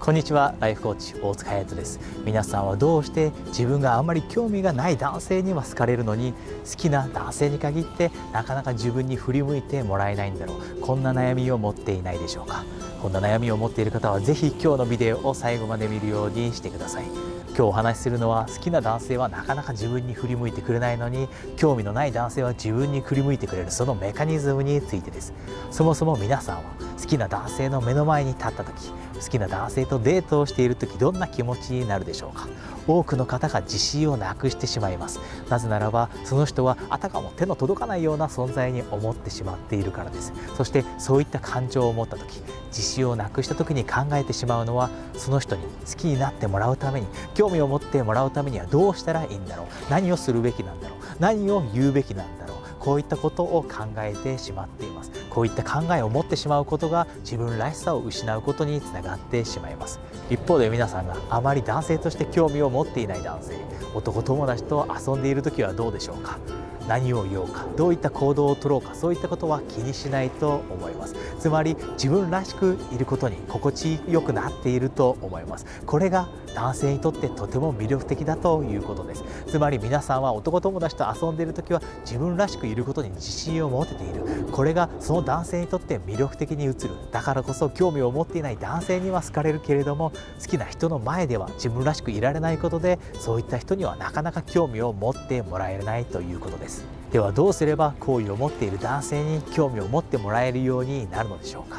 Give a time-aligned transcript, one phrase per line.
[0.00, 0.54] こんにちは。
[0.60, 2.00] ライフコーチ大塚隼人です。
[2.24, 6.32] 皆さんはどうして自分があんまり興味がない男性には好かれるのに
[6.64, 10.80] 好きな男性に限ってなかなか自分に振り向いてもらえないんだろう。
[10.80, 12.64] こんな悩みを持っていないでしょうか。
[13.02, 17.04] こんな悩みを持っている方はぜひ今日のビデオを最後まで見るようにしてください。
[17.48, 21.28] 今日お話しするのは好きな男性はなかなか自分に振り向いてくれないのに
[21.58, 23.70] 興味のない男性は自分に振り向いてくれる。
[23.70, 25.34] そのメカニズムについてです。
[25.70, 26.62] そもそも皆さんは
[27.00, 32.48] 好きな男性の目の前に立った時好きな男性とデートをしている時どんな気持ちになるでしょうか？
[32.86, 35.20] 多くの方が自信をなくしてしまいます。
[35.48, 40.32] なぜならばその人はあたかも手の届かないような存在に思ってしまっているからです。
[40.56, 49.66] そしてそういった感情を持った時自信をなくした時に考えてしまうのはその人に好きになってもらうために興味を持ってもらうためにはどうしたらいいんだろう？
[49.90, 50.98] 何をするべきなんだろう？
[51.18, 52.56] 何を言うべきなんだろう？
[52.78, 55.10] こういったことを考えてしまっています。
[55.30, 60.00] こういった考えを持ってしまうことが自分らしさを失うことにつながってしまいます。
[60.28, 63.54] 一方で皆さんがあまり男性として興味を持っていない男性
[63.94, 66.38] 男友達と遊んでいる時はどうでしょうか？
[66.88, 67.66] 何を言おうか？
[67.76, 68.94] どういった行動をとろうか？
[68.94, 71.14] そういったことは気にしないと思います。
[71.38, 75.66] つまり自分らしくいることに心地よくなっていると思います。
[75.86, 79.24] これが男性にとってとても魅力的だということです。
[79.46, 84.24] つまり皆さんは男友達と遊んでいる時は自分らしくいることに自信を持てている。
[84.50, 86.74] これがその男性にとって魅力的に映る。
[87.12, 96.84] だからこそ興味を持っていない男性には好かれるけれども好きな人の前では自分らしくいられないことでそういった人にはなかなか興味を持ってもらえないということです。
[97.12, 101.78] ではどうすれば好意を持っている男性に興味を持ってもらえるようになるのでしょうか？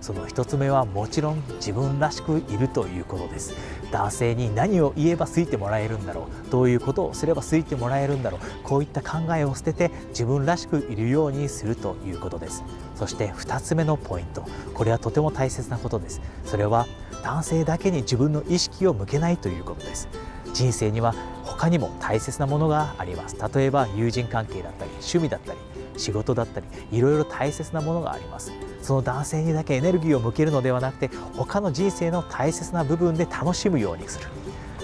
[0.00, 3.54] その一つ目はもちろん自分らしくいるということです。
[3.90, 6.50] 男性に何を言えば好いてもらえるんだろう。
[6.50, 8.40] どういうことをすれば好いてもらえるんだろう。
[8.62, 12.64] こういった考えを捨てて自分らしくいるようにするということです。
[12.94, 14.44] そして2つ目のポイント。
[14.74, 16.20] これはとても大切なことです。
[16.44, 16.86] それは
[17.22, 20.08] 男性だけに自分の意識を向けないということです。
[20.54, 23.36] 人生には他にも大切なものがあります。
[23.54, 25.58] 例えば友人関係だったり趣味だったり
[25.96, 28.52] 仕事だったりいろいろ大切なものがあります。
[28.88, 34.28] その男性にだけエネルギーを向けるのではなくて他の人生の大切な部分で楽しむようにする。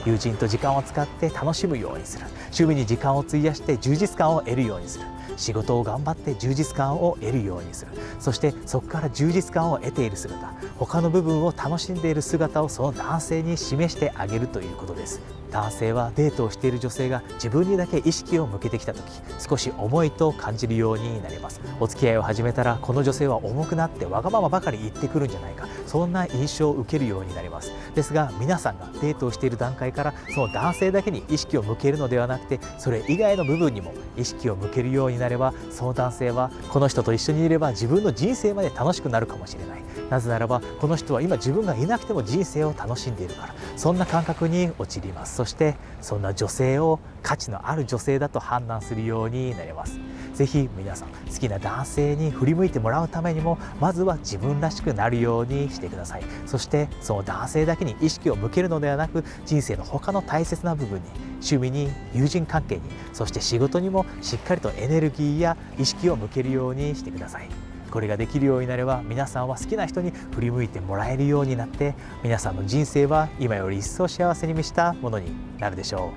[0.04, 2.26] 友人と時間を使って楽しむようにする。
[2.48, 5.06] 趣味に時間を費やして充実感を得るようにする。
[5.38, 7.92] 仕事を頑張って充実感を得るようにする。
[8.20, 10.52] そしてそこから充実感を得ている姿。
[10.76, 15.22] 他の部分を楽しんでいる姿をその男性に示してあげるということです。
[15.54, 19.04] 男性はデートをしている女性が自分にだけ意識を向けてきた時
[19.38, 21.60] 少し重いと感じるようになります。
[21.78, 25.68] お付き合いを始めたらこの女性は重くなってわがままばかり言ってくるんじゃないか。
[25.86, 27.70] そんな印象を受けるようになります。
[27.94, 39.84] ですが皆さんがデートをしている段階からその男性だけに意識を向けるのではなくてそれ以外の部分にも意識を向けるようになればその男性はこの人と一緒にいれば自分の人生まで楽しくなるかもしれない。
[40.10, 43.54] なぜならばこの人は今自分がいなくても人生を楽しんでいるから。
[43.76, 45.43] そんな感覚に陥ります。
[45.44, 50.00] そしてそんな女性を価値のある女性だと判断するようになります。
[50.32, 56.22] ぜひ皆さん好きな男性に振り向いてもらうためにもまずは自分らしくなるようにしてください。
[56.46, 62.80] そしてその男性だけに意識を向けるのではなく人生の他の大切な部分に趣味に友人関係に
[63.12, 67.63] そして仕事にもしっかりとエネルギーや意識を向けるようにしてください。
[67.94, 71.94] これができるようになれば皆さんは好きな人に振り向いてもらえるようになって
[72.24, 76.10] 皆さんの人生は今より一層幸せに満ちたものになるでしょ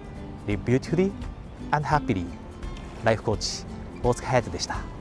[0.47, 0.49] う。
[0.49, 1.11] Live beautifully
[1.69, 2.25] and happily.
[3.03, 3.63] ライフコーチ
[4.01, 4.96] 大塚隼人でした。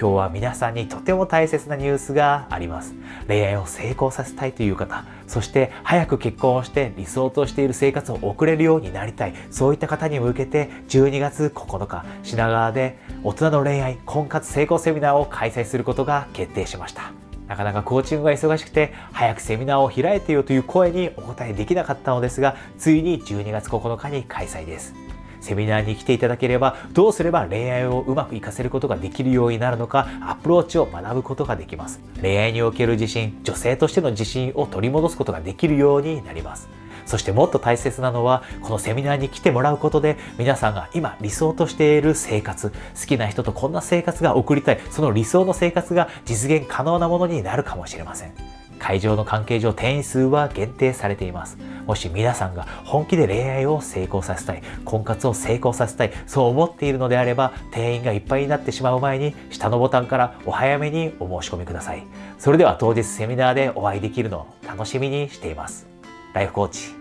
[0.00, 2.94] 今日は皆さんにとても大切なニュースがあります。
[3.28, 9.34] 恋愛を成功させたいという方そして早く結婚をして理想としている生活を送れるようになりたい。
[9.50, 17.12] そういった方に向けて12月9日品川で大人の恋愛婚活成功セミナーを開催することが決定しました。
[17.46, 24.94] なかなかコーチングが忙しくて早くセミナーを開いてよという声にお答えできなかったのですがついに12月9日に開催です。
[25.40, 36.68] セミナーに来ていただければどうすれば恋愛をうまくいかせることができるようになるのかアプローチを学ぶことができます恋愛における自信女性としての自信を取り戻すことができるようになります
[37.10, 48.59] そしてもっと大切なのは、このセミナーに来てもらうことで、皆さんが今理想としている生活、好きな人とこんな生活が送りたい、その理想の生活が実現可能なものになるかもしれません。
[48.80, 51.58] 会場の関係上定員数は限定されています。
[51.86, 62.02] もし皆さんが本気で恋愛を成功させたい、婚活を成功させたい、そう思っているのであれば、定員がいっぱいになってしまう前に、下のボタンからお早めにお申し込みください。
[62.38, 65.86] それでは当日セミナーでお会いできるのを楽しみにしています。
[66.32, 66.94] ライフコーチ、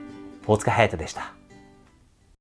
[0.46, 1.39] 大塚隼人でした。